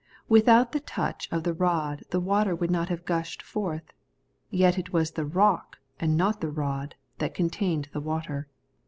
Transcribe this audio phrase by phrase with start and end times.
[0.27, 3.93] Without the touch of the rod the water would not have gushed forth;
[4.49, 8.47] yet it was the rock, and not the rod, that contained the water.